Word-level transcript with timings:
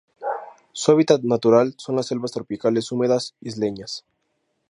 Su 0.71 0.89
hábitat 0.91 1.21
natural 1.21 1.75
son 1.77 1.95
las 1.95 2.07
selvas 2.07 2.31
tropicales 2.31 2.91
húmedas 2.91 3.35
isleñas. 3.39 4.03